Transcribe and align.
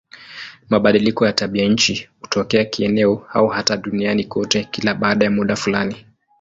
Mabadiliko 0.69 1.25
ya 1.25 1.33
tabianchi 1.33 2.09
hutokea 2.21 2.65
kieneo 2.65 3.25
au 3.33 3.47
hata 3.47 3.77
duniani 3.77 4.23
kote 4.23 4.63
kila 4.71 4.93
baada 4.93 5.25
ya 5.25 5.31
muda 5.31 5.55
fulani. 5.55 6.05